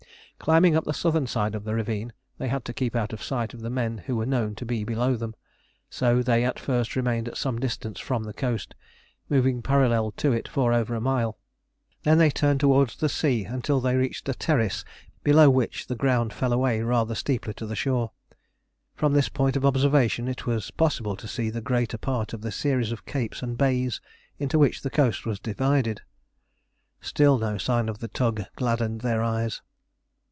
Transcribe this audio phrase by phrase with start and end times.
[0.43, 3.53] Climbing up the southern side of the ravine, they had to keep out of sight
[3.53, 5.35] of the men who were known to be below them,
[5.87, 8.73] so they at first remained at some distance from the coast,
[9.29, 11.37] moving parallel to it for over a mile.
[12.01, 14.83] They then turned towards the sea until they reached a terrace
[15.23, 18.09] below which the ground fell away rather steeply to the shore.
[18.95, 22.51] From this point of observation it was possible to see the greater part of the
[22.51, 24.01] series of capes and bays
[24.39, 26.01] into which the coast was divided.
[26.99, 29.61] Still no sign of the tug gladdened their eyes.